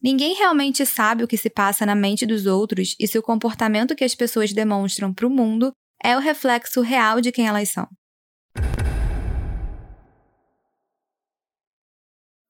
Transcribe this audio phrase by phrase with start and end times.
[0.00, 3.96] Ninguém realmente sabe o que se passa na mente dos outros e se o comportamento
[3.96, 7.88] que as pessoas demonstram para o mundo é o reflexo real de quem elas são.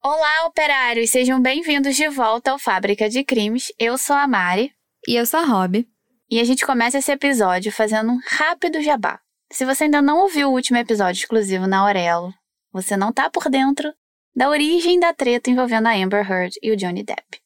[0.04, 1.10] Olá, operários!
[1.10, 3.72] Sejam bem-vindos de volta ao Fábrica de Crimes.
[3.78, 4.70] Eu sou a Mari.
[5.06, 5.88] E eu sou a Rob.
[6.30, 9.20] E a gente começa esse episódio fazendo um rápido jabá.
[9.50, 12.30] Se você ainda não ouviu o último episódio exclusivo na Aurelo,
[12.70, 13.90] você não tá por dentro
[14.38, 17.37] da origem da treta envolvendo a Amber Heard e o Johnny Depp.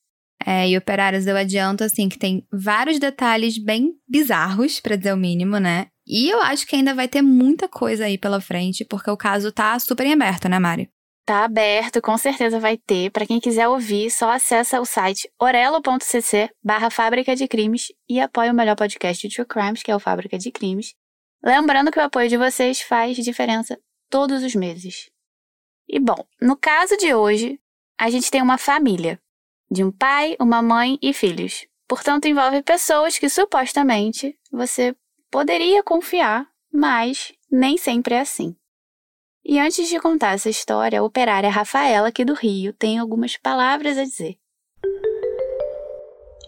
[0.47, 5.17] É, e Operários, eu adianto, assim, que tem vários detalhes bem bizarros, para dizer o
[5.17, 5.87] mínimo, né?
[6.07, 9.53] E eu acho que ainda vai ter muita coisa aí pela frente, porque o caso
[9.53, 10.91] tá super em aberto, né, Mari?
[11.25, 13.11] Tá aberto, com certeza vai ter.
[13.11, 18.51] Para quem quiser ouvir, só acessa o site orelo.cc barra Fábrica de Crimes e apoia
[18.51, 20.95] o melhor podcast de True Crimes, que é o Fábrica de Crimes.
[21.45, 23.79] Lembrando que o apoio de vocês faz diferença
[24.11, 25.11] todos os meses.
[25.89, 27.61] E bom, no caso de hoje,
[27.99, 29.21] a gente tem uma família
[29.73, 31.67] de um pai, uma mãe e filhos.
[31.89, 34.95] Portanto, envolve pessoas que supostamente você
[35.31, 38.55] poderia confiar, mas nem sempre é assim.
[39.43, 43.97] E antes de contar essa história, a operária Rafaela, aqui do Rio, tem algumas palavras
[43.97, 44.37] a dizer.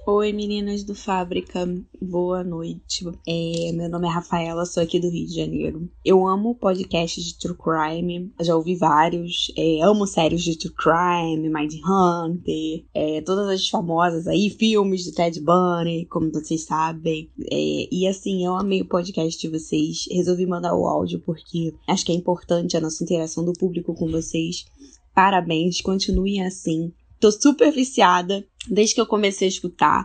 [0.06, 1.66] Oi meninas do Fábrica,
[1.98, 3.06] boa noite.
[3.26, 5.88] É, meu nome é Rafaela, sou aqui do Rio de Janeiro.
[6.04, 9.50] Eu amo podcasts de True Crime, já ouvi vários.
[9.56, 15.12] É, amo séries de True Crime, Mind Hunter, é, todas as famosas aí, filmes de
[15.12, 17.30] Ted Bunny, como vocês sabem.
[17.50, 20.04] É, e assim, eu amei o podcast de vocês.
[20.10, 24.10] Resolvi mandar o áudio porque acho que é importante a nossa interação do público com
[24.10, 24.66] vocês.
[25.14, 26.92] Parabéns, continuem assim.
[27.24, 30.04] Tô super viciada desde que eu comecei a escutar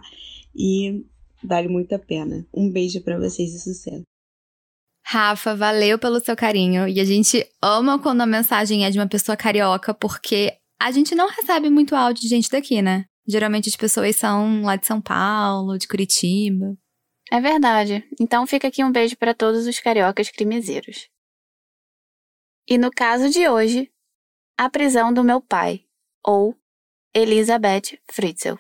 [0.56, 1.06] e
[1.44, 2.48] vale muito a pena.
[2.54, 4.04] Um beijo para vocês e sucesso.
[5.06, 6.88] Rafa, valeu pelo seu carinho.
[6.88, 11.14] E a gente ama quando a mensagem é de uma pessoa carioca, porque a gente
[11.14, 13.04] não recebe muito áudio de gente daqui, né?
[13.28, 16.74] Geralmente as pessoas são lá de São Paulo, de Curitiba.
[17.30, 18.02] É verdade.
[18.18, 21.10] Então fica aqui um beijo para todos os cariocas crimezeiros.
[22.66, 23.92] E no caso de hoje,
[24.58, 25.84] a prisão do meu pai,
[26.26, 26.56] ou
[27.12, 28.54] Elizabeth Fritzl.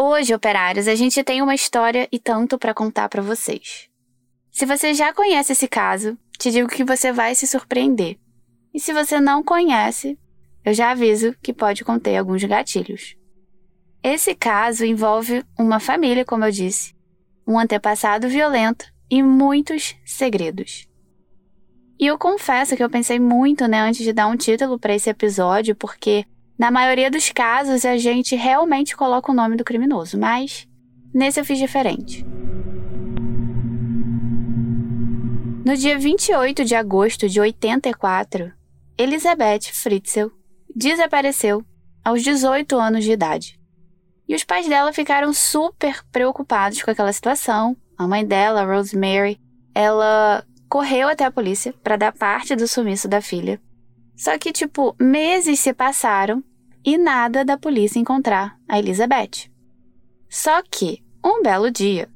[0.00, 3.88] Hoje, operários, a gente tem uma história e tanto para contar para vocês.
[4.52, 8.16] Se você já conhece esse caso, te digo que você vai se surpreender.
[8.72, 10.18] E se você não conhece,
[10.64, 13.16] eu já aviso que pode conter alguns gatilhos.
[14.02, 16.94] Esse caso envolve uma família, como eu disse,
[17.46, 20.86] um antepassado violento e muitos segredos.
[21.98, 25.10] E eu confesso que eu pensei muito, né, antes de dar um título para esse
[25.10, 26.24] episódio, porque
[26.56, 30.68] na maioria dos casos a gente realmente coloca o nome do criminoso, mas
[31.12, 32.24] nesse eu fiz diferente.
[35.64, 38.52] No dia 28 de agosto de 84,
[38.98, 40.26] Elizabeth Fritzl
[40.74, 41.64] desapareceu
[42.04, 43.60] aos 18 anos de idade.
[44.28, 47.76] E os pais dela ficaram super preocupados com aquela situação.
[47.96, 49.40] A mãe dela, Rosemary,
[49.72, 53.60] ela correu até a polícia para dar parte do sumiço da filha.
[54.16, 56.42] Só que, tipo, meses se passaram
[56.84, 59.48] e nada da polícia encontrar a Elizabeth.
[60.28, 62.08] Só que, um belo dia,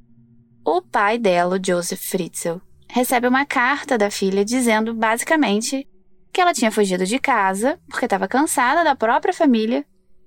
[0.64, 2.56] o pai dela, Joseph Fritzl,
[2.90, 5.86] recebe uma carta da filha dizendo basicamente
[6.32, 9.84] que ela tinha fugido de casa porque estava cansada da própria família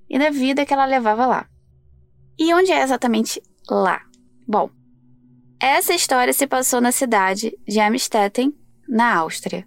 [0.10, 1.48] e da vida que ela levava lá.
[2.38, 4.02] E onde é exatamente lá?
[4.48, 4.70] Bom,
[5.60, 8.54] essa história se passou na cidade de Amstetten,
[8.88, 9.66] na Áustria.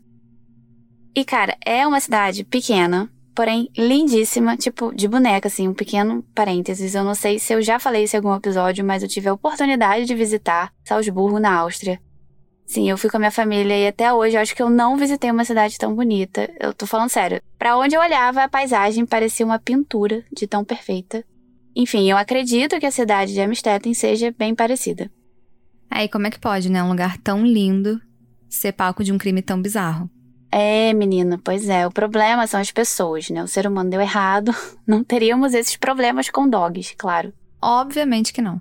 [1.14, 6.94] E cara, é uma cidade pequena, porém lindíssima, tipo de boneca, assim, um pequeno parênteses.
[6.94, 9.32] Eu não sei se eu já falei isso em algum episódio, mas eu tive a
[9.32, 12.00] oportunidade de visitar Salzburgo, na Áustria.
[12.68, 14.98] Sim, eu fui com a minha família e até hoje eu acho que eu não
[14.98, 16.50] visitei uma cidade tão bonita.
[16.60, 17.40] Eu tô falando sério.
[17.58, 21.24] Para onde eu olhava, a paisagem parecia uma pintura de tão perfeita.
[21.74, 25.10] Enfim, eu acredito que a cidade de Amstetten seja bem parecida.
[25.90, 26.82] Aí, como é que pode, né?
[26.82, 27.98] Um lugar tão lindo
[28.50, 30.10] ser palco de um crime tão bizarro.
[30.52, 31.86] É, menina, pois é.
[31.86, 33.42] O problema são as pessoas, né?
[33.42, 34.54] O ser humano deu errado.
[34.86, 37.32] Não teríamos esses problemas com dogs, claro.
[37.62, 38.60] Obviamente que não.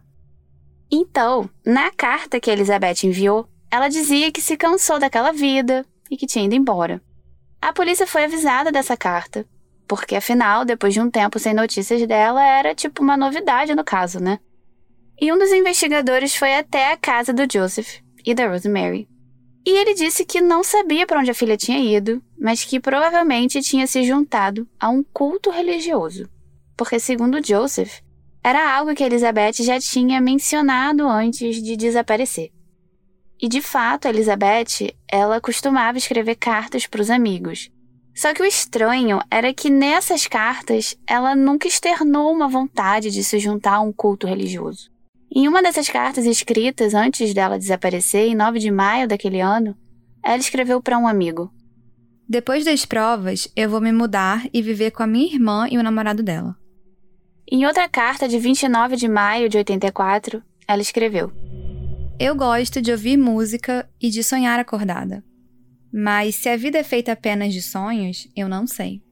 [0.89, 6.18] Então, na carta que a Elizabeth enviou, ela dizia que se cansou daquela vida e
[6.18, 7.01] que tinha ido embora.
[7.62, 9.45] A polícia foi avisada dessa carta,
[9.88, 14.19] porque afinal, depois de um tempo sem notícias dela, era tipo uma novidade no caso,
[14.19, 14.39] né?
[15.19, 19.07] E um dos investigadores foi até a casa do Joseph e da Rosemary.
[19.65, 23.62] E ele disse que não sabia para onde a filha tinha ido, mas que provavelmente
[23.62, 26.29] tinha se juntado a um culto religioso.
[26.75, 28.00] Porque, segundo Joseph,
[28.44, 32.51] era algo que Elizabeth já tinha mencionado antes de desaparecer.
[33.39, 37.69] E de fato, Elizabeth, ela costumava escrever cartas para os amigos.
[38.16, 43.38] Só que o estranho era que nessas cartas ela nunca externou uma vontade de se
[43.38, 44.89] juntar a um culto religioso.
[45.31, 49.78] Em uma dessas cartas escritas antes dela desaparecer, em 9 de maio daquele ano,
[50.24, 51.54] ela escreveu para um amigo:
[52.28, 55.84] Depois das provas, eu vou me mudar e viver com a minha irmã e o
[55.84, 56.56] namorado dela.
[57.50, 61.31] Em outra carta de 29 de maio de 84, ela escreveu:
[62.19, 65.24] Eu gosto de ouvir música e de sonhar acordada.
[65.94, 69.04] Mas se a vida é feita apenas de sonhos, eu não sei.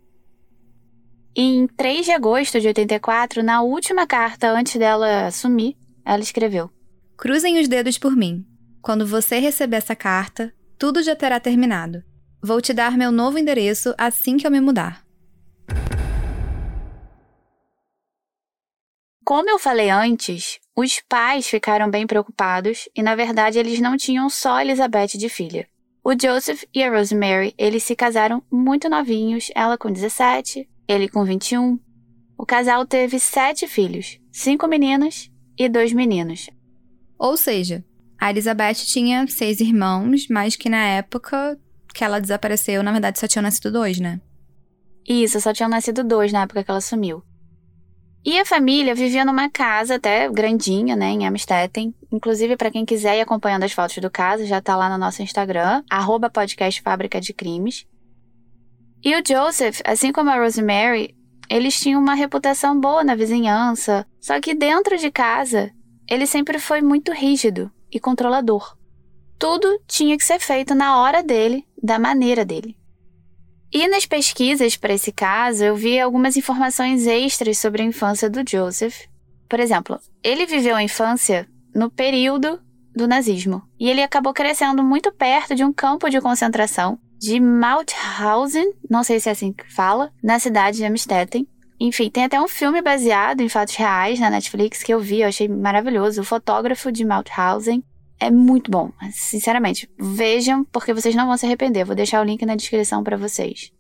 [1.36, 6.72] Em 3 de agosto de 84, na última carta antes dela sumir, ela escreveu:
[7.16, 8.44] Cruzem os dedos por mim.
[8.82, 12.04] Quando você receber essa carta, tudo já terá terminado.
[12.42, 15.05] Vou te dar meu novo endereço assim que eu me mudar.
[19.26, 24.30] Como eu falei antes, os pais ficaram bem preocupados e, na verdade, eles não tinham
[24.30, 25.68] só Elizabeth de filha.
[26.04, 31.26] O Joseph e a Rosemary, eles se casaram muito novinhos, ela com 17, ele com
[31.26, 31.80] 21.
[32.38, 36.48] O casal teve sete filhos, cinco meninas e dois meninos.
[37.18, 37.84] Ou seja,
[38.20, 41.60] a Elizabeth tinha seis irmãos, mas que na época
[41.96, 44.22] que ela desapareceu, na verdade só tinham nascido dois, né?
[45.04, 47.24] Isso, só tinham nascido dois na época que ela sumiu.
[48.26, 51.94] E a família vivia numa casa até grandinha, né, em Amstetten.
[52.12, 55.22] Inclusive, para quem quiser ir acompanhando as fotos do caso, já tá lá no nosso
[55.22, 57.86] Instagram, arroba podcast Fábrica de Crimes.
[59.04, 61.16] E o Joseph, assim como a Rosemary,
[61.48, 65.72] eles tinham uma reputação boa na vizinhança, só que dentro de casa,
[66.10, 68.76] ele sempre foi muito rígido e controlador.
[69.38, 72.76] Tudo tinha que ser feito na hora dele, da maneira dele.
[73.76, 78.40] E nas pesquisas para esse caso, eu vi algumas informações extras sobre a infância do
[78.50, 79.02] Joseph.
[79.50, 81.46] Por exemplo, ele viveu a infância
[81.76, 82.58] no período
[82.96, 88.72] do nazismo e ele acabou crescendo muito perto de um campo de concentração de Mauthausen,
[88.90, 91.46] não sei se é assim que fala, na cidade de Amstetten.
[91.78, 95.28] Enfim, tem até um filme baseado em fatos reais na Netflix que eu vi, eu
[95.28, 96.22] achei maravilhoso.
[96.22, 97.84] O fotógrafo de Mauthausen
[98.20, 99.90] é muito bom, sinceramente.
[99.98, 101.86] Vejam, porque vocês não vão se arrepender.
[101.86, 103.72] Vou deixar o link na descrição para vocês.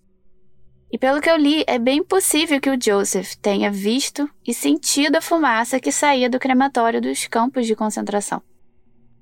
[0.91, 5.17] E pelo que eu li, é bem possível que o Joseph tenha visto e sentido
[5.17, 8.41] a fumaça que saía do crematório dos campos de concentração.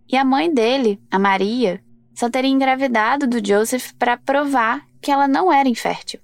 [0.08, 1.82] E a mãe dele, a Maria,
[2.14, 6.20] só teria engravidado do Joseph para provar que ela não era infértil.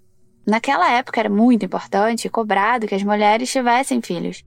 [0.46, 4.44] Naquela época era muito importante e cobrado que as mulheres tivessem filhos.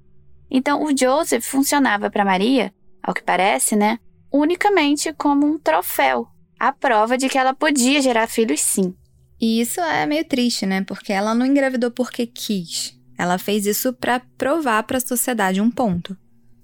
[0.50, 2.72] Então o Joseph funcionava para Maria,
[3.02, 3.98] ao que parece, né,
[4.32, 6.26] unicamente como um troféu,
[6.58, 8.94] a prova de que ela podia gerar filhos sim.
[9.40, 10.82] E isso é meio triste, né?
[10.84, 12.96] Porque ela não engravidou porque quis.
[13.18, 16.16] Ela fez isso para provar para a sociedade um ponto.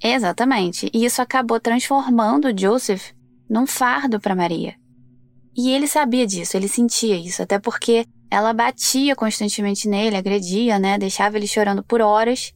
[0.03, 0.89] Exatamente.
[0.95, 3.11] E isso acabou transformando Joseph
[3.51, 4.77] num fardo para Maria.
[5.57, 10.97] E ele sabia disso, ele sentia isso, até porque ela batia constantemente nele, agredia, né,
[10.97, 12.53] deixava ele chorando por horas,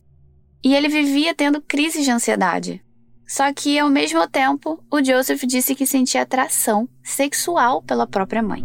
[0.63, 2.81] e ele vivia tendo crises de ansiedade.
[3.27, 8.65] Só que, ao mesmo tempo, o Joseph disse que sentia atração sexual pela própria mãe.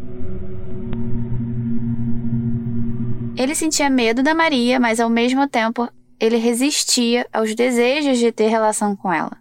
[3.38, 5.88] Ele sentia medo da Maria, mas ao mesmo tempo
[6.19, 9.37] ele resistia aos desejos de ter relação com ela.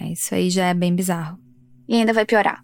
[0.00, 1.38] É, isso aí já é bem bizarro
[1.88, 2.62] e ainda vai piorar.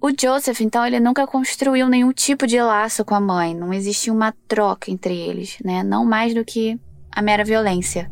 [0.00, 4.12] O Joseph, então, ele nunca construiu nenhum tipo de laço com a mãe, não existia
[4.12, 5.84] uma troca entre eles, né?
[5.84, 6.78] Não mais do que
[7.10, 8.10] a mera violência.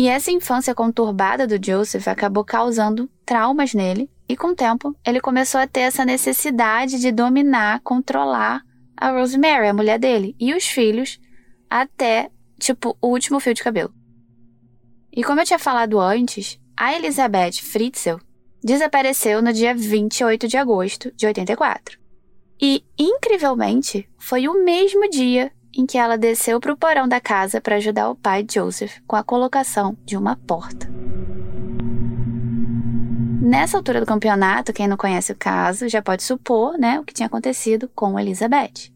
[0.00, 5.20] E essa infância conturbada do Joseph acabou causando traumas nele, e com o tempo ele
[5.20, 8.62] começou a ter essa necessidade de dominar, controlar
[8.96, 11.20] a Rosemary, a mulher dele, e os filhos,
[11.68, 13.92] até, tipo, o último fio de cabelo.
[15.12, 18.16] E como eu tinha falado antes, a Elizabeth Fritzl
[18.64, 21.98] desapareceu no dia 28 de agosto de 84.
[22.58, 27.60] E, incrivelmente, foi o mesmo dia em que ela desceu para o porão da casa
[27.60, 30.88] para ajudar o pai Joseph com a colocação de uma porta.
[33.42, 37.14] Nessa altura do campeonato, quem não conhece o caso já pode supor né, o que
[37.14, 38.92] tinha acontecido com Elizabeth.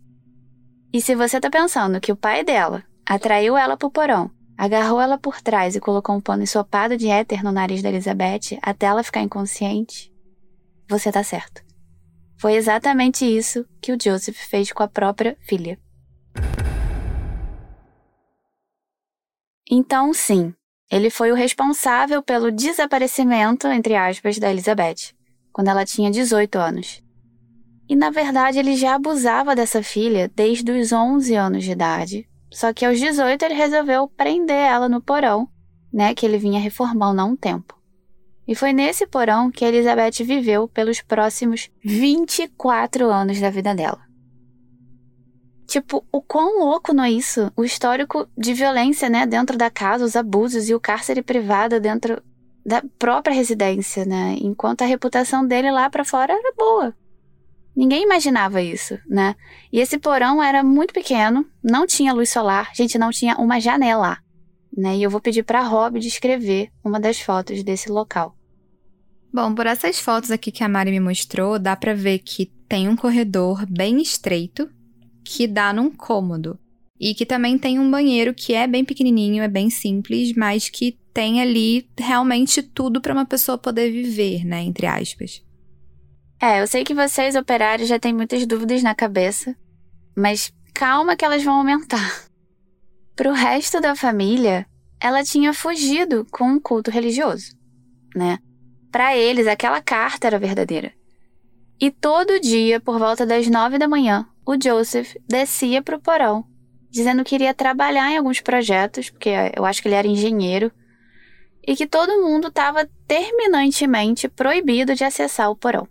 [0.92, 5.00] E se você está pensando que o pai dela atraiu ela para o porão Agarrou
[5.00, 8.86] ela por trás e colocou um pano ensopado de éter no nariz da Elizabeth até
[8.86, 10.12] ela ficar inconsciente.
[10.88, 11.62] Você tá certo.
[12.36, 15.78] Foi exatamente isso que o Joseph fez com a própria filha.
[19.70, 20.54] Então, sim,
[20.90, 25.14] ele foi o responsável pelo desaparecimento, entre aspas, da Elizabeth,
[25.52, 27.02] quando ela tinha 18 anos.
[27.88, 32.28] E na verdade ele já abusava dessa filha desde os 11 anos de idade.
[32.50, 35.48] Só que aos 18 ele resolveu prender ela no porão,
[35.92, 37.74] né, que ele vinha reformando há um tempo.
[38.46, 44.03] E foi nesse porão que Elizabeth viveu pelos próximos 24 anos da vida dela.
[45.66, 47.50] Tipo, o quão louco não é isso?
[47.56, 52.22] O histórico de violência, né, dentro da casa, os abusos e o cárcere privado dentro
[52.64, 54.36] da própria residência, né?
[54.40, 56.94] Enquanto a reputação dele lá para fora era boa.
[57.76, 59.34] Ninguém imaginava isso, né?
[59.72, 64.18] E esse porão era muito pequeno, não tinha luz solar, gente não tinha uma janela,
[64.76, 64.96] né?
[64.96, 68.36] E eu vou pedir para Rob descrever uma das fotos desse local.
[69.32, 72.88] Bom, por essas fotos aqui que a Mari me mostrou, dá para ver que tem
[72.88, 74.70] um corredor bem estreito
[75.24, 76.58] que dá num cômodo.
[77.00, 80.98] E que também tem um banheiro que é bem pequenininho, é bem simples, mas que
[81.12, 85.42] tem ali realmente tudo para uma pessoa poder viver, né, entre aspas.
[86.40, 89.56] É, eu sei que vocês operários já têm muitas dúvidas na cabeça,
[90.16, 92.28] mas calma que elas vão aumentar.
[93.14, 94.66] Pro resto da família,
[95.00, 97.56] ela tinha fugido com um culto religioso,
[98.14, 98.38] né?
[98.90, 100.92] Para eles, aquela carta era verdadeira.
[101.80, 106.44] E todo dia, por volta das nove da manhã, o Joseph descia para o porão,
[106.90, 110.70] dizendo que iria trabalhar em alguns projetos, porque eu acho que ele era engenheiro,
[111.66, 115.88] e que todo mundo estava terminantemente proibido de acessar o porão.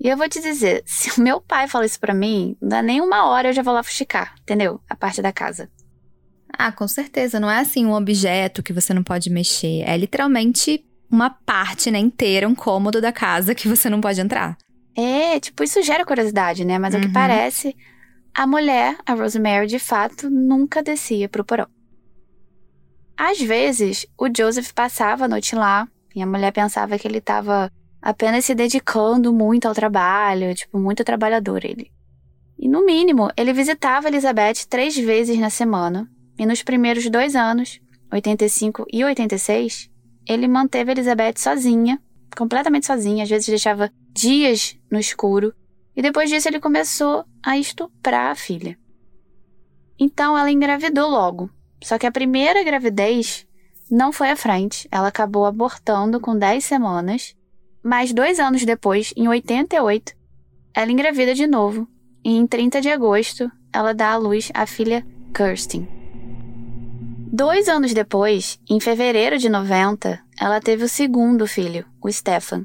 [0.00, 2.82] E eu vou te dizer, se o meu pai fala isso para mim, não dá
[2.82, 4.80] nem uma hora eu já vou lá fuxicar, entendeu?
[4.88, 5.70] A parte da casa.
[6.56, 7.40] Ah, com certeza.
[7.40, 9.82] Não é assim um objeto que você não pode mexer.
[9.86, 14.56] É literalmente uma parte, né, inteira, um cômodo da casa que você não pode entrar.
[14.96, 16.78] É, tipo, isso gera curiosidade, né?
[16.78, 16.98] Mas uhum.
[16.98, 17.12] ao que uhum.
[17.12, 17.76] parece,
[18.34, 21.66] a mulher, a Rosemary, de fato, nunca descia pro porão.
[23.16, 27.70] Às vezes, o Joseph passava a noite lá e a mulher pensava que ele estava
[28.02, 31.90] apenas se dedicando muito ao trabalho, tipo, muito trabalhador ele.
[32.58, 36.08] E no mínimo, ele visitava Elizabeth três vezes na semana.
[36.38, 37.80] E nos primeiros dois anos,
[38.12, 39.88] 85 e 86,
[40.28, 42.00] ele manteve Elizabeth sozinha,
[42.36, 45.52] completamente sozinha, às vezes deixava dias no escuro,
[45.96, 48.78] e depois disso ele começou a estuprar a filha.
[49.98, 51.50] Então ela engravidou logo,
[51.82, 53.46] só que a primeira gravidez
[53.90, 57.36] não foi à frente, ela acabou abortando com 10 semanas,
[57.82, 60.14] mas dois anos depois, em 88,
[60.72, 61.86] ela engravida de novo,
[62.24, 65.04] e em 30 de agosto ela dá à luz a filha
[65.34, 65.86] Kirsten.
[67.32, 72.64] Dois anos depois, em fevereiro de 90, ela teve o segundo filho, o Stefan.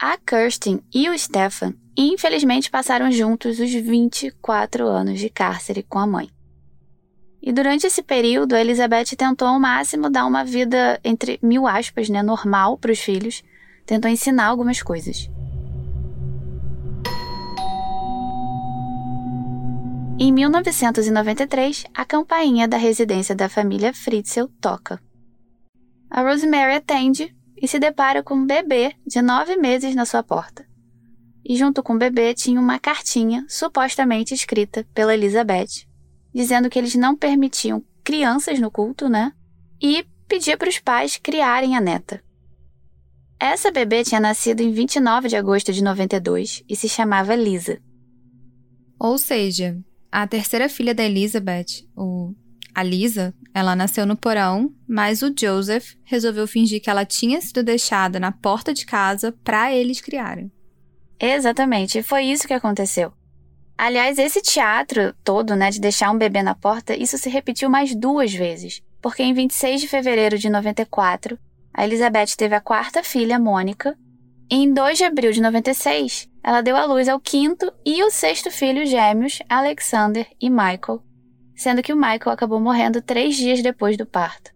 [0.00, 6.06] A Kirsten e o Stefan, infelizmente, passaram juntos os 24 anos de cárcere com a
[6.06, 6.30] mãe.
[7.42, 12.08] E durante esse período, a Elizabeth tentou ao máximo dar uma vida, entre mil aspas,
[12.08, 13.42] né, normal para os filhos,
[13.84, 15.28] tentou ensinar algumas coisas.
[20.20, 25.00] Em 1993, a campainha da residência da família Fritzl toca.
[26.08, 30.66] A Rosemary atende e se depara com um bebê de nove meses na sua porta.
[31.44, 35.86] E junto com o bebê tinha uma cartinha supostamente escrita pela Elizabeth,
[36.34, 39.32] dizendo que eles não permitiam crianças no culto, né?
[39.80, 42.22] E pedia para os pais criarem a neta.
[43.40, 47.80] Essa bebê tinha nascido em 29 de agosto de 92 e se chamava Lisa.
[48.98, 49.78] Ou seja,
[50.10, 52.34] a terceira filha da Elizabeth, o
[52.78, 57.60] a Lisa, ela nasceu no porão, mas o Joseph resolveu fingir que ela tinha sido
[57.60, 60.48] deixada na porta de casa para eles criarem.
[61.18, 63.12] Exatamente, foi isso que aconteceu.
[63.76, 67.96] Aliás, esse teatro todo, né, de deixar um bebê na porta, isso se repetiu mais
[67.96, 68.80] duas vezes.
[69.02, 71.36] Porque em 26 de fevereiro de 94,
[71.74, 73.98] a Elizabeth teve a quarta filha, Mônica,
[74.48, 78.10] e em 2 de abril de 96, ela deu à luz ao quinto e o
[78.10, 81.02] sexto filho gêmeos, Alexander e Michael,
[81.58, 84.52] sendo que o Michael acabou morrendo três dias depois do parto.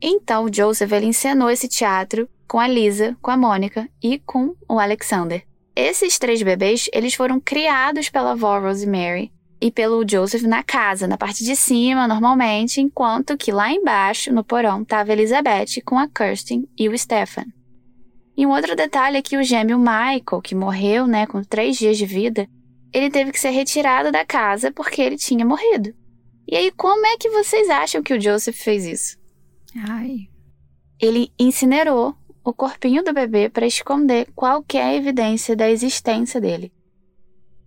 [0.00, 4.78] Então, Joseph ele encenou esse teatro com a Lisa, com a Mônica e com o
[4.78, 5.44] Alexander.
[5.76, 11.18] Esses três bebês, eles foram criados pela avó Rosemary e pelo Joseph na casa, na
[11.18, 16.68] parte de cima, normalmente, enquanto que lá embaixo, no porão, estava Elizabeth com a Kirsten
[16.78, 17.46] e o Stefan.
[18.36, 21.96] E um outro detalhe é que o gêmeo Michael, que morreu, né, com três dias
[21.96, 22.48] de vida,
[22.94, 25.92] ele teve que ser retirado da casa porque ele tinha morrido.
[26.46, 29.18] E aí, como é que vocês acham que o Joseph fez isso?
[29.88, 30.28] Ai.
[31.00, 36.72] Ele incinerou o corpinho do bebê para esconder qualquer evidência da existência dele.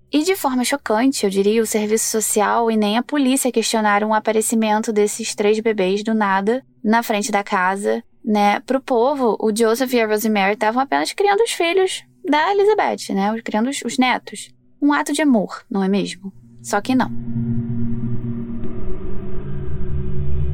[0.09, 4.13] E de forma chocante, eu diria, o serviço social e nem a polícia questionaram o
[4.13, 8.61] aparecimento desses três bebês do nada na frente da casa, né?
[8.61, 13.41] Pro povo, o Joseph e a Rosemary estavam apenas criando os filhos da Elizabeth, né?
[13.43, 14.55] Criando os, os netos.
[14.81, 16.31] Um ato de amor, não é mesmo?
[16.61, 17.11] Só que não.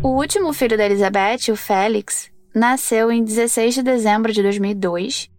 [0.01, 5.29] O último filho da Elizabeth, o Félix, nasceu em 16 de dezembro de 2002,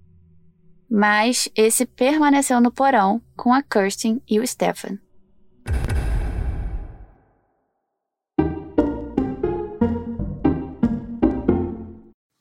[0.90, 4.98] mas esse permaneceu no porão com a Kirsten e o Stefan.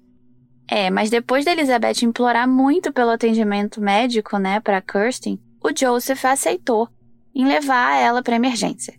[0.68, 6.24] É, mas depois da Elizabeth implorar muito pelo atendimento médico, né, para Kirsten, o Joseph
[6.24, 6.88] aceitou
[7.32, 8.94] em levar ela para emergência.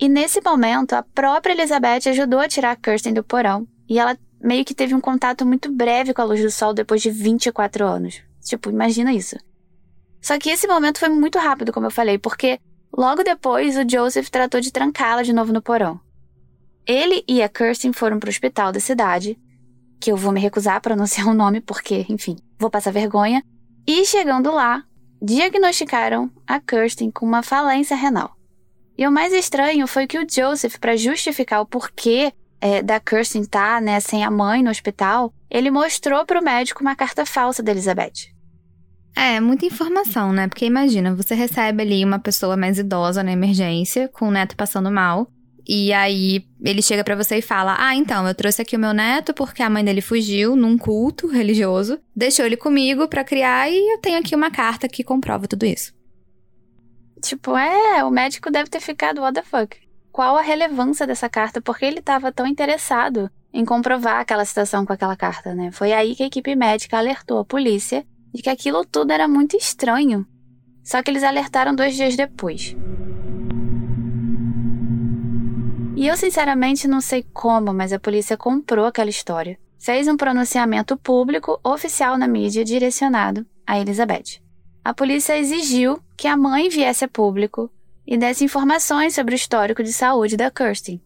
[0.00, 4.16] E nesse momento, a própria Elizabeth ajudou a tirar a Kirsten do porão, e ela
[4.40, 7.84] meio que teve um contato muito breve com a luz do sol depois de 24
[7.84, 8.27] anos.
[8.48, 9.36] Tipo, imagina isso.
[10.20, 12.58] Só que esse momento foi muito rápido, como eu falei, porque
[12.96, 16.00] logo depois o Joseph tratou de trancá-la de novo no porão.
[16.86, 19.38] Ele e a Kirsten foram para o hospital da cidade,
[20.00, 23.42] que eu vou me recusar a pronunciar o nome porque, enfim, vou passar vergonha.
[23.86, 24.82] E chegando lá,
[25.20, 28.34] diagnosticaram a Kirsten com uma falência renal.
[28.96, 33.42] E o mais estranho foi que o Joseph, para justificar o porquê é, da Kirsten
[33.42, 37.24] estar tá, né, sem a mãe no hospital, ele mostrou para o médico uma carta
[37.24, 38.37] falsa da Elizabeth.
[39.16, 40.48] É, muita informação, né?
[40.48, 44.90] Porque imagina, você recebe ali uma pessoa mais idosa na emergência, com o neto passando
[44.90, 45.28] mal,
[45.68, 48.94] e aí ele chega para você e fala: Ah, então, eu trouxe aqui o meu
[48.94, 53.92] neto porque a mãe dele fugiu num culto religioso, deixou ele comigo para criar e
[53.92, 55.92] eu tenho aqui uma carta que comprova tudo isso.
[57.20, 59.76] Tipo, é, o médico deve ter ficado, what the fuck?
[60.10, 61.60] Qual a relevância dessa carta?
[61.60, 65.70] Por que ele estava tão interessado em comprovar aquela situação com aquela carta, né?
[65.70, 69.56] Foi aí que a equipe médica alertou a polícia de que aquilo tudo era muito
[69.56, 70.26] estranho.
[70.82, 72.76] Só que eles alertaram dois dias depois.
[75.96, 79.58] E eu sinceramente não sei como, mas a polícia comprou aquela história.
[79.78, 84.40] Fez um pronunciamento público oficial na mídia direcionado a Elizabeth.
[84.84, 87.70] A polícia exigiu que a mãe viesse a público
[88.06, 91.02] e desse informações sobre o histórico de saúde da Kirsten.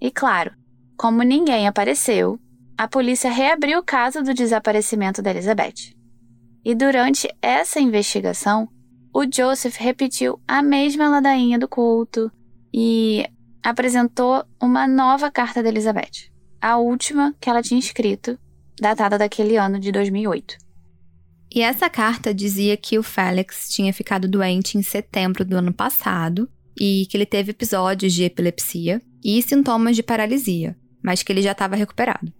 [0.00, 0.52] E claro,
[0.96, 2.40] como ninguém apareceu,
[2.76, 5.94] a polícia reabriu o caso do desaparecimento da Elizabeth.
[6.64, 8.68] E durante essa investigação,
[9.12, 12.30] o Joseph repetiu a mesma ladainha do culto
[12.72, 13.26] e
[13.62, 18.38] apresentou uma nova carta da Elizabeth, a última que ela tinha escrito,
[18.80, 20.56] datada daquele ano de 2008.
[21.54, 26.48] E essa carta dizia que o Félix tinha ficado doente em setembro do ano passado
[26.78, 31.52] e que ele teve episódios de epilepsia e sintomas de paralisia, mas que ele já
[31.52, 32.32] estava recuperado.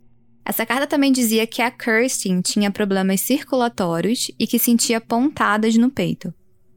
[0.44, 5.90] Essa carta também dizia que a Kirsten tinha problemas circulatórios e que sentia pontadas no
[5.90, 6.34] peito.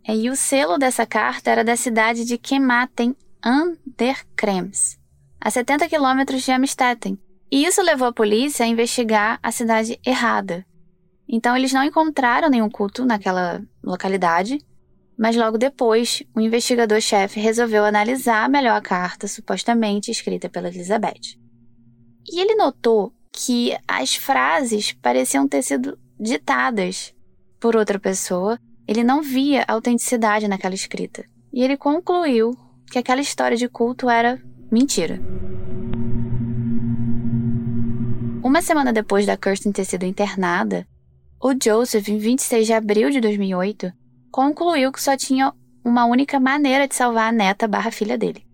[0.08, 5.00] E o selo dessa carta era da cidade de Kematen an der Krems,
[5.42, 7.18] a 70 quilômetros de Amstetten.
[7.52, 10.66] E isso levou a polícia a investigar a cidade errada.
[11.28, 14.60] Então eles não encontraram nenhum culto naquela localidade,
[15.18, 21.38] mas logo depois o investigador-chefe resolveu analisar melhor a carta supostamente escrita pela Elizabeth.
[22.28, 27.14] E ele notou que as frases pareciam ter sido ditadas.
[27.60, 31.26] por outra pessoa, ele não via autenticidade naquela escrita.
[31.52, 32.56] E ele concluiu
[32.92, 34.40] que aquela história de culto era
[34.72, 35.20] mentira.
[38.44, 40.88] Uma semana depois da Kirsten ter sido internada,
[41.42, 43.92] o Joseph, em 26 de abril de 2008,
[44.32, 45.52] concluiu que só tinha
[45.84, 48.46] uma única maneira de salvar a neta barra filha dele.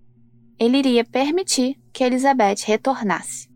[0.58, 3.51] Ele iria permitir que Elizabeth retornasse.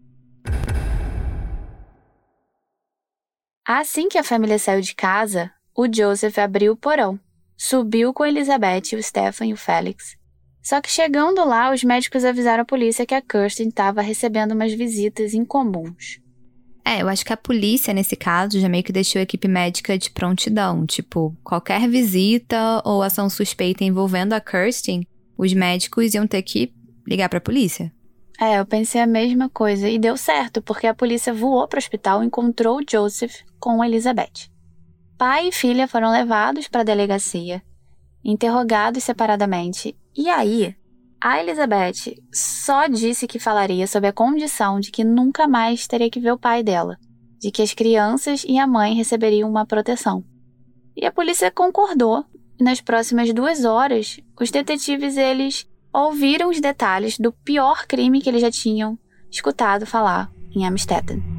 [3.67, 7.19] Assim que a família saiu de casa, o Joseph abriu o porão,
[7.57, 10.15] subiu com Elizabeth, o Stefan e o Félix.
[10.61, 14.71] Só que chegando lá, os médicos avisaram a polícia que a Kirsten estava recebendo umas
[14.71, 16.19] visitas incomuns.
[16.85, 19.97] É, eu acho que a polícia, nesse caso, já meio que deixou a equipe médica
[19.97, 20.85] de prontidão.
[20.85, 26.71] Tipo, qualquer visita ou ação suspeita envolvendo a Kirsten, os médicos iam ter que
[27.07, 27.91] ligar pra polícia.
[28.39, 31.79] É, eu pensei a mesma coisa e deu certo, porque a polícia voou para o
[31.79, 34.51] hospital e encontrou Joseph com Elizabeth.
[35.17, 37.63] Pai e filha foram levados para a delegacia,
[38.23, 40.75] interrogados separadamente, e aí
[41.19, 46.19] a Elizabeth só disse que falaria sob a condição de que nunca mais teria que
[46.19, 46.95] ver o pai dela,
[47.39, 50.23] de que as crianças e a mãe receberiam uma proteção.
[50.95, 52.23] E a polícia concordou.
[52.61, 58.41] Nas próximas duas horas, os detetives eles ouviram os detalhes do pior crime que eles
[58.41, 58.95] já tinham
[59.31, 61.34] escutado falar em Amstetten.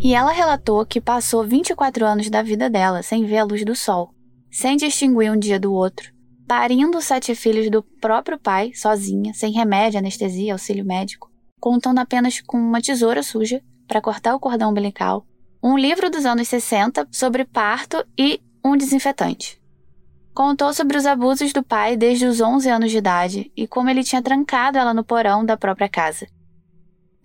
[0.00, 3.74] E ela relatou que passou 24 anos da vida dela sem ver a luz do
[3.74, 4.14] sol,
[4.50, 6.12] sem distinguir um dia do outro,
[6.46, 11.28] parindo sete filhos do próprio pai, sozinha, sem remédio, anestesia, auxílio médico,
[11.60, 15.26] contando apenas com uma tesoura suja para cortar o cordão umbilical,
[15.60, 19.60] um livro dos anos 60 sobre parto e um desinfetante.
[20.32, 24.04] Contou sobre os abusos do pai desde os 11 anos de idade e como ele
[24.04, 26.28] tinha trancado ela no porão da própria casa.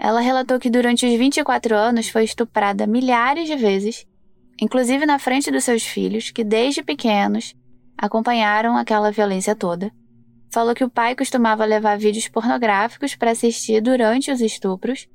[0.03, 4.05] Ela relatou que durante os 24 anos foi estuprada milhares de vezes,
[4.61, 7.55] inclusive na frente dos seus filhos, que desde pequenos
[7.97, 9.89] acompanharam aquela violência toda.
[10.51, 15.07] Falou que o pai costumava levar vídeos pornográficos para assistir durante os estupros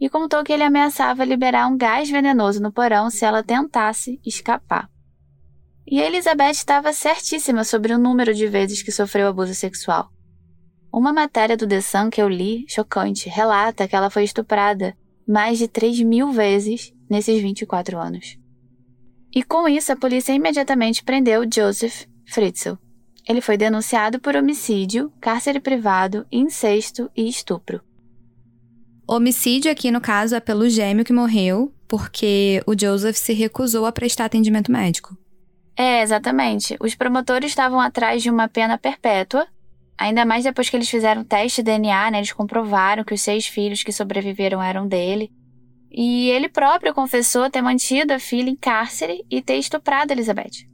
[0.00, 4.88] e contou que ele ameaçava liberar um gás venenoso no porão se ela tentasse escapar.
[5.86, 10.10] E Elizabeth estava certíssima sobre o número de vezes que sofreu abuso sexual.
[10.92, 15.58] Uma matéria do The Sun que eu li, chocante, relata que ela foi estuprada mais
[15.58, 18.36] de 3 mil vezes nesses 24 anos.
[19.32, 22.74] E com isso, a polícia imediatamente prendeu Joseph Fritzl.
[23.28, 27.80] Ele foi denunciado por homicídio, cárcere privado, incesto e estupro.
[29.06, 33.92] Homicídio aqui, no caso, é pelo gêmeo que morreu, porque o Joseph se recusou a
[33.92, 35.16] prestar atendimento médico.
[35.76, 36.76] É, exatamente.
[36.80, 39.46] Os promotores estavam atrás de uma pena perpétua,
[40.00, 42.18] ainda mais depois que eles fizeram teste de DNA, né?
[42.18, 45.30] Eles comprovaram que os seis filhos que sobreviveram eram dele.
[45.90, 50.66] E ele próprio confessou ter mantido a filha em cárcere e ter estuprado Elizabeth.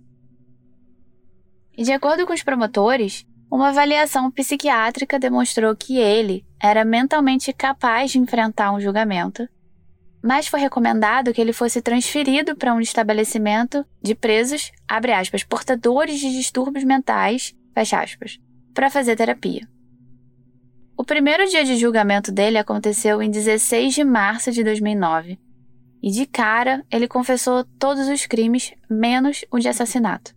[1.76, 8.12] E de acordo com os promotores, uma avaliação psiquiátrica demonstrou que ele era mentalmente capaz
[8.12, 9.48] de enfrentar um julgamento,
[10.22, 16.30] mas foi recomendado que ele fosse transferido para um estabelecimento de presos, aspas, portadores de
[16.32, 17.54] distúrbios mentais,
[18.76, 19.66] para fazer terapia.
[20.98, 25.38] O primeiro dia de julgamento dele aconteceu em 16 de março de 2009.
[26.02, 30.34] E de cara, ele confessou todos os crimes, menos o de assassinato.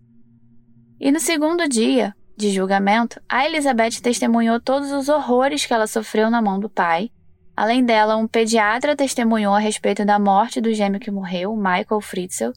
[1.02, 6.32] E no segundo dia de julgamento, a Elizabeth testemunhou todos os horrores que ela sofreu
[6.32, 7.12] na mão do pai.
[7.58, 12.52] Além dela, um pediatra testemunhou a respeito da morte do gêmeo que morreu, Michael Fritzl.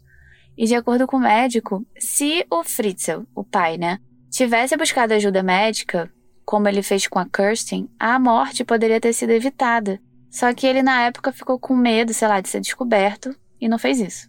[0.57, 3.99] E de acordo com o médico, se o Fritzl, o pai, né,
[4.33, 6.11] tivesse buscado ajuda médica,
[6.45, 10.01] como ele fez com a Kirsten, a morte poderia ter sido evitada.
[10.31, 13.79] Só que ele na época ficou com medo, sei lá, de ser descoberto e não
[13.79, 14.29] fez isso.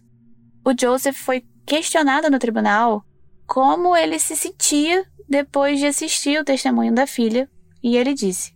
[0.62, 3.02] O Joseph foi questionado no tribunal
[3.46, 7.48] como ele se sentia depois de assistir o testemunho da filha,
[7.82, 8.54] e ele disse: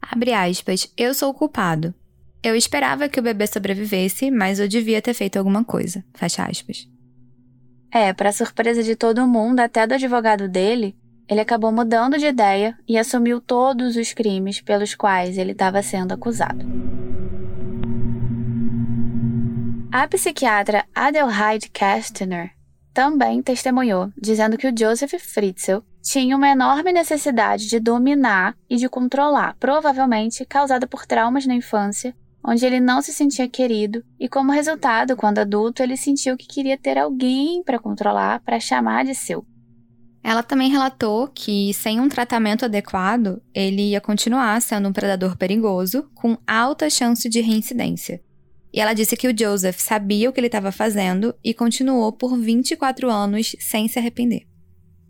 [0.00, 1.94] Abre aspas, eu sou o culpado.
[2.42, 6.04] Eu esperava que o bebê sobrevivesse, mas eu devia ter feito alguma coisa.
[6.14, 6.88] Fecha aspas.
[7.94, 10.96] É, para surpresa de todo mundo, até do advogado dele,
[11.28, 16.12] ele acabou mudando de ideia e assumiu todos os crimes pelos quais ele estava sendo
[16.12, 16.64] acusado.
[19.92, 22.52] A psiquiatra Adelheid Kastner
[22.94, 28.88] também testemunhou, dizendo que o Joseph Fritzl tinha uma enorme necessidade de dominar e de
[28.88, 34.52] controlar, provavelmente causada por traumas na infância, onde ele não se sentia querido, e como
[34.52, 39.46] resultado, quando adulto, ele sentiu que queria ter alguém para controlar, para chamar de seu.
[40.24, 46.08] Ela também relatou que, sem um tratamento adequado, ele ia continuar sendo um predador perigoso,
[46.14, 48.22] com alta chance de reincidência.
[48.72, 52.38] E ela disse que o Joseph sabia o que ele estava fazendo e continuou por
[52.38, 54.46] 24 anos sem se arrepender.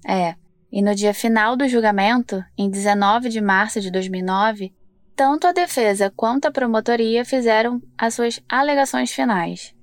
[0.07, 0.35] É,
[0.73, 4.73] e no dia final do julgamento, em 19 de março de 2009,
[5.15, 9.75] tanto a defesa quanto a promotoria fizeram as suas alegações finais.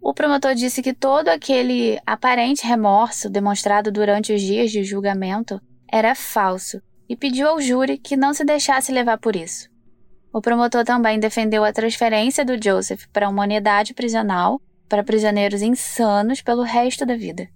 [0.00, 6.14] O promotor disse que todo aquele aparente remorso demonstrado durante os dias de julgamento era
[6.14, 9.68] falso e pediu ao júri que não se deixasse levar por isso.
[10.32, 16.42] O promotor também defendeu a transferência do Joseph para uma unidade prisional para prisioneiros insanos
[16.42, 17.48] pelo resto da vida.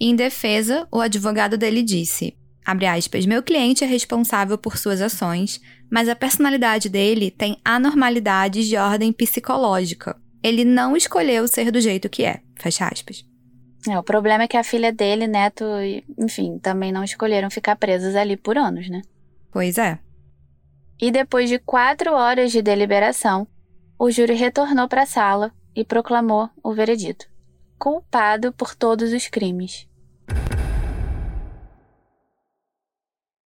[0.00, 6.08] Em defesa, o advogado dele disse: aspas, meu cliente é responsável por suas ações, mas
[6.08, 10.16] a personalidade dele tem anormalidades de ordem psicológica.
[10.42, 12.40] Ele não escolheu ser do jeito que é.
[12.56, 13.24] Fecha aspas.
[13.88, 15.64] É, o problema é que a filha dele, neto,
[16.18, 19.02] enfim, também não escolheram ficar presos ali por anos, né?
[19.52, 19.98] Pois é.
[21.00, 23.46] E depois de quatro horas de deliberação,
[23.98, 27.26] o júri retornou para a sala e proclamou o veredito:
[27.78, 29.86] culpado por todos os crimes.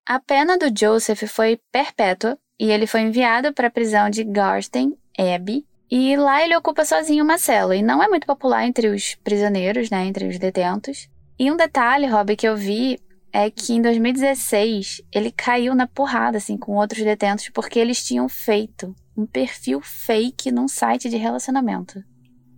[0.09, 4.97] A pena do Joseph foi perpétua e ele foi enviado para a prisão de Garsten,
[5.19, 9.17] Abbey, e lá ele ocupa sozinho uma cela e não é muito popular entre os
[9.17, 11.11] prisioneiros, né, entre os detentos.
[11.39, 12.99] E um detalhe, Rob, que eu vi
[13.31, 18.31] é que em 2016 ele caiu na porrada assim com outros detentos porque eles tinham
[18.31, 22.03] feito um perfil fake num site de relacionamento.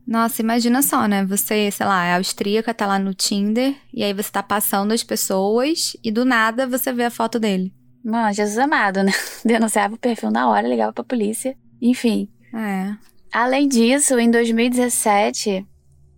[0.07, 1.25] Nossa, imagina só, né?
[1.25, 5.03] Você, sei lá, é austríaca, tá lá no Tinder, e aí você tá passando as
[5.03, 7.73] pessoas e do nada você vê a foto dele.
[8.05, 9.13] Mano, Jesus amado, né?
[9.45, 11.57] Denunciava o perfil na hora, ligava pra polícia.
[11.81, 12.29] Enfim.
[12.55, 12.95] É.
[13.33, 15.67] Além disso, em 2017,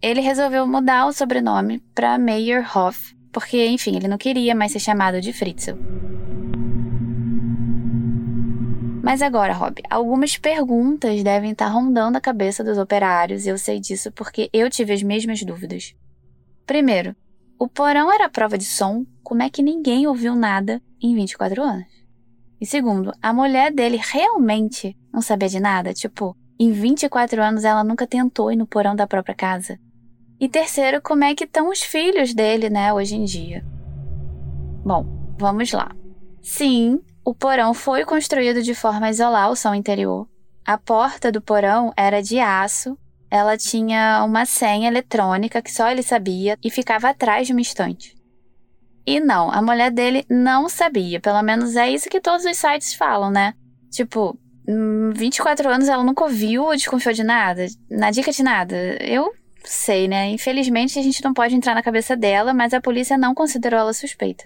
[0.01, 5.21] ele resolveu mudar o sobrenome para Meyerhoff, porque, enfim, ele não queria mais ser chamado
[5.21, 5.77] de Fritzl.
[9.03, 13.81] Mas agora, Rob, algumas perguntas devem estar rondando a cabeça dos operários, e eu sei
[13.81, 15.93] disso porque eu tive as mesmas dúvidas.
[16.65, 17.17] Primeiro,
[17.59, 21.87] o porão era prova de som, como é que ninguém ouviu nada em 24 anos?
[22.61, 25.93] E segundo, a mulher dele realmente não sabia de nada?
[25.93, 29.81] Tipo, em 24 anos ela nunca tentou ir no porão da própria casa?
[30.39, 33.65] E terceiro, como é que estão os filhos dele, né, hoje em dia?
[34.85, 35.05] Bom,
[35.39, 35.91] vamos lá.
[36.41, 40.29] Sim, o porão foi construído de forma a isolar o som interior.
[40.65, 42.97] A porta do porão era de aço,
[43.31, 48.15] ela tinha uma senha eletrônica que só ele sabia e ficava atrás de uma estante.
[49.07, 52.95] E não, a mulher dele não sabia, pelo menos é isso que todos os sites
[52.95, 53.55] falam, né?
[53.91, 54.39] Tipo,
[55.15, 58.77] 24 hum, anos ela nunca ouviu ou desconfiou de nada, na dica de nada.
[59.01, 59.33] Eu
[59.65, 60.31] sei, né?
[60.31, 63.93] Infelizmente a gente não pode entrar na cabeça dela, mas a polícia não considerou ela
[63.93, 64.45] suspeita.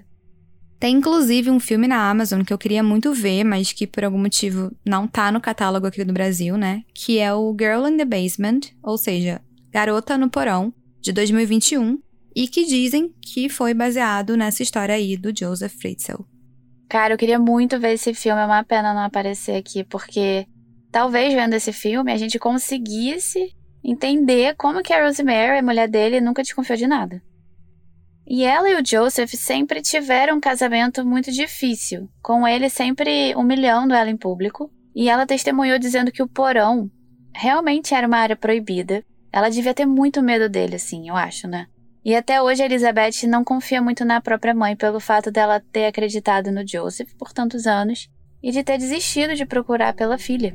[0.79, 4.19] Tem inclusive um filme na Amazon que eu queria muito ver, mas que por algum
[4.19, 6.83] motivo não tá no catálogo aqui do Brasil, né?
[6.95, 9.41] Que é o Girl in the Basement, ou seja,
[9.73, 11.99] Garota no Porão, de 2021,
[12.35, 16.23] e que dizem que foi baseado nessa história aí do Joseph Fritzl.
[16.89, 20.47] Cara, eu queria muito ver esse filme, é uma pena não aparecer aqui, porque
[20.93, 26.21] talvez vendo esse filme a gente conseguisse entender como que a Rosemary, a mulher dele,
[26.21, 27.23] nunca desconfiou de nada.
[28.29, 33.95] E ela e o Joseph sempre tiveram um casamento muito difícil, com ele sempre humilhando
[33.95, 36.91] ela em público, e ela testemunhou dizendo que o porão
[37.33, 39.05] realmente era uma área proibida.
[39.33, 41.67] Ela devia ter muito medo dele, assim, eu acho, né?
[42.05, 45.87] E até hoje a Elizabeth não confia muito na própria mãe pelo fato dela ter
[45.87, 48.09] acreditado no Joseph por tantos anos
[48.43, 50.55] e de ter desistido de procurar pela filha.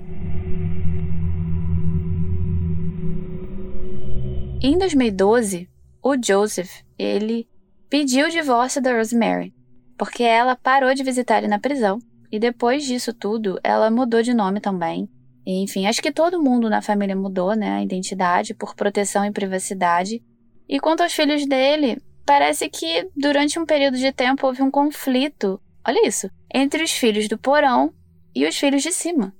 [4.62, 5.70] Em 2012,
[6.02, 7.48] o Joseph, ele
[7.92, 9.54] pediu o divórcio da Rosemary,
[9.98, 12.00] porque ela parou de visitar ele na prisão.
[12.32, 15.10] E depois disso tudo, ela mudou de nome também.
[15.46, 19.32] E, enfim, acho que todo mundo na família mudou, né, a identidade por proteção e
[19.32, 20.24] privacidade.
[20.70, 25.62] E quanto aos filhos dele, parece que durante um período de tempo houve um conflito,
[25.86, 27.94] olha isso, entre os filhos do porão
[28.34, 29.36] e os filhos de cima.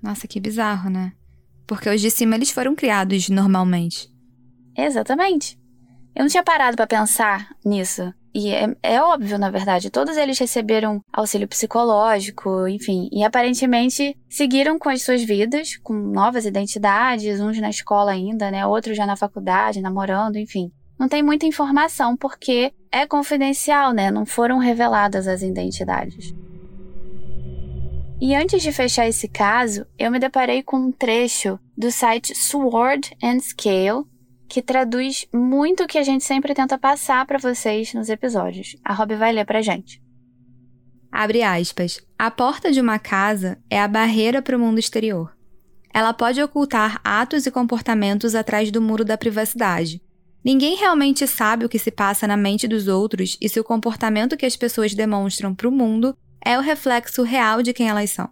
[0.00, 1.12] Nossa, que bizarro, né?
[1.66, 4.08] Porque os de cima eles foram criados normalmente.
[4.78, 5.59] Exatamente.
[6.14, 8.12] Eu não tinha parado para pensar nisso.
[8.32, 14.78] E é, é, óbvio, na verdade, todos eles receberam auxílio psicológico, enfim, e aparentemente seguiram
[14.78, 19.16] com as suas vidas, com novas identidades, uns na escola ainda, né, outros já na
[19.16, 20.70] faculdade, namorando, enfim.
[20.96, 26.32] Não tem muita informação porque é confidencial, né, não foram reveladas as identidades.
[28.20, 33.16] E antes de fechar esse caso, eu me deparei com um trecho do site Sword
[33.22, 34.04] and Scale,
[34.50, 38.76] que traduz muito o que a gente sempre tenta passar para vocês nos episódios.
[38.84, 40.02] A Rob vai ler pra gente.
[41.10, 42.00] Abre aspas.
[42.18, 45.32] A porta de uma casa é a barreira para o mundo exterior.
[45.92, 50.00] ela pode ocultar atos e comportamentos atrás do muro da privacidade.
[50.44, 54.36] Ninguém realmente sabe o que se passa na mente dos outros e se o comportamento
[54.36, 58.28] que as pessoas demonstram para o mundo é o reflexo real de quem elas são.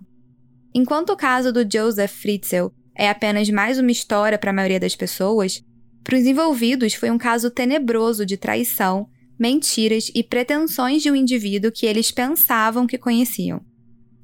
[0.74, 4.96] Enquanto o caso do Joseph Fritzl é apenas mais uma história para a maioria das
[4.96, 5.62] pessoas,
[6.08, 9.06] para os envolvidos foi um caso tenebroso de traição,
[9.38, 13.60] mentiras e pretensões de um indivíduo que eles pensavam que conheciam.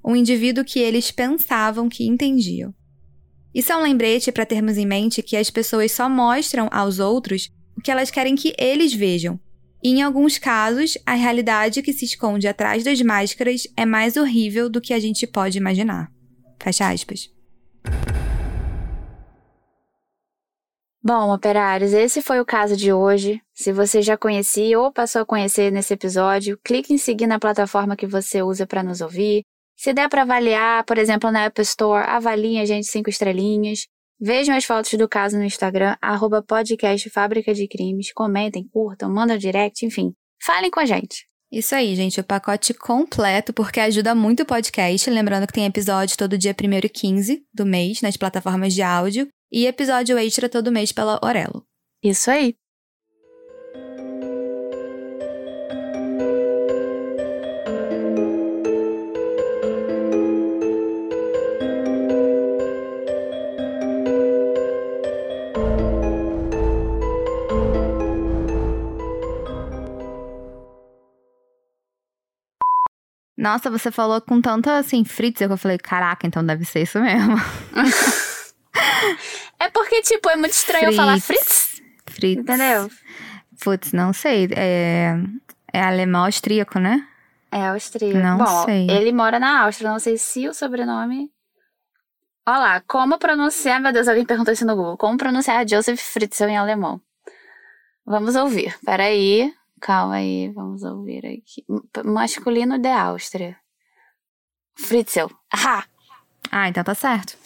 [0.03, 2.75] Um indivíduo que eles pensavam que entendiam.
[3.55, 7.53] Isso é um lembrete para termos em mente que as pessoas só mostram aos outros
[7.77, 9.39] o que elas querem que eles vejam.
[9.83, 14.71] E em alguns casos, a realidade que se esconde atrás das máscaras é mais horrível
[14.71, 16.11] do que a gente pode imaginar.
[16.59, 17.29] Fecha aspas.
[21.07, 23.39] Bom, operários, esse foi o caso de hoje.
[23.53, 27.95] Se você já conhecia ou passou a conhecer nesse episódio, clique em seguir na plataforma
[27.95, 29.43] que você usa para nos ouvir.
[29.77, 33.81] Se der para avaliar, por exemplo, na App Store, avalie a gente cinco estrelinhas.
[34.19, 38.11] Vejam as fotos do caso no Instagram, arroba podcast Fábrica de Crimes.
[38.11, 40.15] Comentem, curtam, mandam direct, enfim.
[40.43, 41.27] Falem com a gente.
[41.53, 45.11] Isso aí, gente, o pacote completo, porque ajuda muito o podcast.
[45.11, 49.29] Lembrando que tem episódio todo dia 1 e 15 do mês nas plataformas de áudio
[49.51, 51.67] e episódio extra todo mês pela Orelo.
[52.03, 52.57] Isso aí.
[73.45, 76.99] Nossa, você falou com tanta assim, Fritz, que eu falei, caraca, então deve ser isso
[76.99, 77.37] mesmo.
[79.59, 81.83] é porque, tipo, é muito estranho Fritz, eu falar Fritz.
[82.07, 82.41] Fritz.
[82.41, 82.91] Entendeu?
[83.63, 84.49] Putz, não sei.
[84.57, 85.15] É,
[85.73, 87.07] é alemão austríaco, né?
[87.51, 88.19] É austríaco.
[88.19, 88.91] Não Bom, sei.
[88.91, 91.31] ele mora na Áustria, não sei se o sobrenome.
[92.47, 93.81] Olha lá, como pronunciar.
[93.81, 94.97] Meu Deus, alguém perguntou isso no Google.
[94.97, 97.01] Como pronunciar Joseph Fritzl em alemão?
[98.05, 98.77] Vamos ouvir.
[98.85, 99.55] Peraí.
[99.81, 101.65] Calma aí, vamos ouvir aqui.
[102.05, 103.57] Masculino de Áustria.
[104.77, 105.27] Fritzl.
[105.53, 105.85] Ah!
[106.51, 107.37] Ah, então tá certo.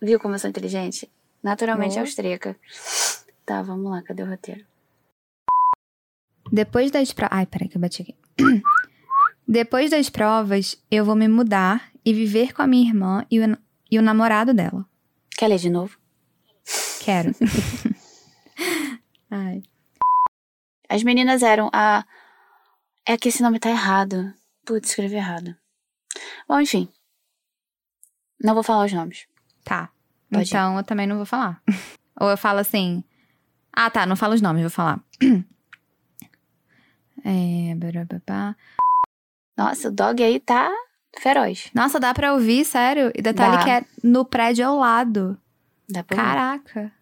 [0.00, 1.10] Viu como eu sou inteligente?
[1.42, 2.00] Naturalmente oh.
[2.00, 2.56] austríaca.
[3.44, 4.64] Tá, vamos lá, cadê o roteiro?
[6.50, 7.38] Depois das provas.
[7.38, 8.16] Ai, peraí que eu bati aqui.
[9.46, 13.58] Depois das provas, eu vou me mudar e viver com a minha irmã e o,
[13.90, 14.86] e o namorado dela.
[15.36, 15.98] Quer ler de novo?
[17.00, 17.34] Quero.
[19.30, 19.62] Ai.
[20.88, 22.04] As meninas eram a.
[23.06, 24.32] É que esse nome tá errado.
[24.64, 25.56] Putz, escrevi errado.
[26.46, 26.88] Bom, enfim.
[28.42, 29.26] Não vou falar os nomes.
[29.64, 29.90] Tá.
[30.30, 30.78] Pode então ir.
[30.78, 31.62] eu também não vou falar.
[32.20, 33.02] Ou eu falo assim.
[33.72, 35.00] Ah, tá, não falo os nomes, vou falar.
[37.22, 37.76] É.
[39.54, 40.72] Nossa, o dog aí tá
[41.18, 41.70] feroz.
[41.74, 43.12] Nossa, dá pra ouvir, sério?
[43.14, 43.64] E detalhe dá.
[43.64, 45.38] que é no prédio ao lado.
[45.86, 46.80] Dá pra Caraca.
[46.80, 46.92] Ouvir.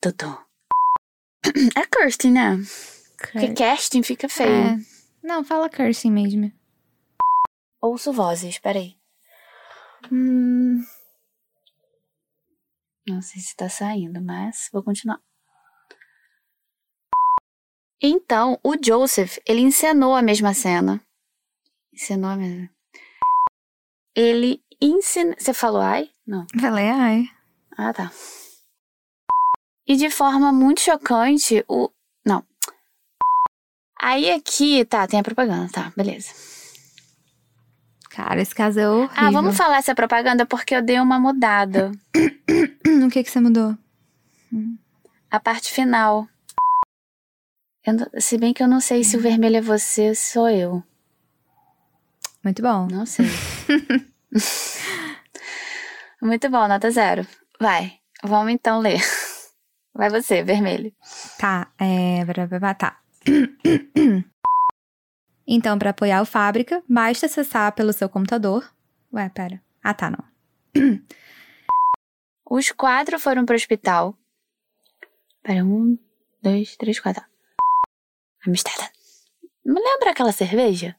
[0.00, 0.38] Tutu.
[1.74, 2.58] É Kirsten, né?
[3.16, 4.50] Porque casting fica feio.
[4.50, 4.78] É.
[5.22, 6.52] Não, fala Kirsten mesmo.
[7.80, 8.94] Ouço vozes, peraí.
[10.12, 10.84] Hum...
[13.06, 15.20] Não sei se tá saindo, mas vou continuar.
[18.02, 21.00] Então, o Joseph, ele encenou a mesma cena.
[21.92, 22.68] Encenou a mesma.
[24.14, 25.34] Ele ensinou.
[25.38, 26.10] Você falou ai?
[26.26, 26.46] Não.
[26.60, 27.24] Falei ai.
[27.76, 28.10] Ah, tá.
[29.86, 31.90] E de forma muito chocante, o.
[32.24, 32.44] Não.
[34.00, 36.55] Aí aqui, tá, tem a propaganda, tá, beleza.
[38.16, 39.14] Cara, esse caso é horrível.
[39.14, 41.92] Ah, vamos falar essa propaganda porque eu dei uma mudada.
[43.04, 43.76] o que que você mudou?
[45.30, 46.26] A parte final.
[48.18, 50.82] Se bem que eu não sei se o vermelho é você, sou eu.
[52.42, 52.88] Muito bom.
[52.90, 53.26] Não sei.
[56.22, 57.26] Muito bom, nota zero.
[57.60, 59.02] Vai, vamos então ler.
[59.92, 60.90] Vai você, vermelho.
[61.38, 62.24] Tá, é.
[62.78, 62.98] Tá.
[65.46, 68.68] Então, para apoiar o Fábrica, basta acessar pelo seu computador.
[69.12, 69.62] Ué, pera.
[69.82, 70.24] Ah, tá, não.
[72.48, 74.16] Os quatro foram pro hospital.
[75.42, 75.98] Pera, um,
[76.42, 77.24] dois, três, quatro.
[78.46, 78.90] Amistad.
[79.64, 80.96] Não lembra aquela cerveja?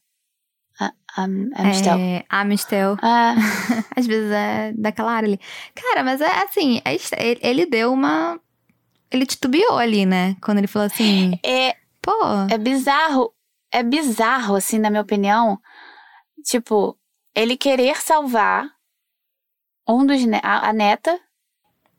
[0.80, 1.98] A, a, Amistel.
[1.98, 2.98] É, Amistel.
[3.02, 3.36] Ah.
[3.96, 5.40] Às vezes é daquela área ali.
[5.74, 6.98] Cara, mas é assim, é,
[7.42, 8.40] ele deu uma
[9.10, 10.36] ele titubeou ali, né?
[10.42, 11.40] Quando ele falou assim.
[11.44, 11.76] É.
[12.02, 12.12] Pô.
[12.52, 13.34] É bizarro.
[13.72, 15.60] É bizarro, assim, na minha opinião.
[16.44, 16.98] Tipo,
[17.36, 18.68] ele querer salvar
[19.88, 20.22] um dos.
[20.44, 21.20] A, a neta.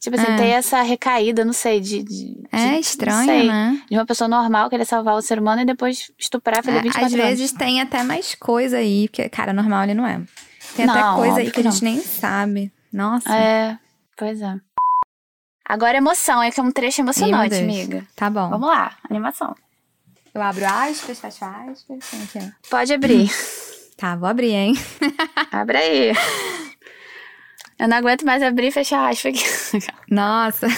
[0.01, 0.37] Tipo assim, é.
[0.37, 2.03] ter essa recaída, não sei, de.
[2.05, 3.83] de é estranho, sei, né?
[3.91, 7.07] De uma pessoa normal querer salvar o ser humano e depois estuprar, fazer é, 24
[7.07, 10.23] Às vezes tem até mais coisa aí, porque, cara, normal ele não é.
[10.77, 12.73] Tem não, até coisa aí que, a gente nem sabe.
[12.93, 13.35] Nossa.
[13.35, 13.77] É.
[14.17, 14.55] Pois é.
[15.69, 18.07] Agora emoção, é que é um trecho emocionante, Ih, amiga.
[18.15, 18.49] Tá bom.
[18.51, 19.55] Vamos lá, animação.
[20.39, 21.99] Eu abro aspas, fecho aspas.
[22.15, 22.71] Aqui, ó.
[22.71, 23.29] Pode abrir.
[23.97, 24.75] Tá, vou abrir, hein?
[25.51, 26.13] Abre aí.
[27.77, 29.85] Eu não aguento mais abrir e fechar aspas aqui.
[30.09, 30.69] Nossa.